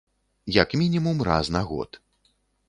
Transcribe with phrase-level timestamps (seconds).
[0.55, 2.01] Як мінімум раз на год.